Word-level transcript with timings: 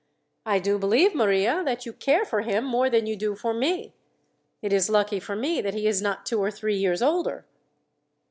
"I 0.47 0.57
do 0.57 0.79
believe, 0.79 1.13
Maria, 1.13 1.61
that 1.63 1.85
you 1.85 1.93
care 1.93 2.25
for 2.25 2.41
him 2.41 2.63
more 2.63 2.89
than 2.89 3.05
you 3.05 3.15
do 3.15 3.35
for 3.35 3.53
me. 3.53 3.93
It 4.63 4.73
is 4.73 4.89
lucky 4.89 5.19
for 5.19 5.35
me 5.35 5.61
that 5.61 5.75
he 5.75 5.85
is 5.85 6.01
not 6.01 6.25
two 6.25 6.39
or 6.41 6.49
three 6.49 6.75
years 6.77 7.03
older." 7.03 7.45